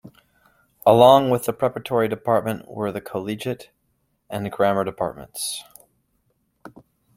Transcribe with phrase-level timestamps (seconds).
[0.83, 3.69] Along with the Preparatory department were the Collegiate
[4.31, 5.63] and Grammar departments.